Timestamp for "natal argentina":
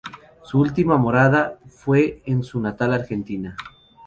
2.59-3.55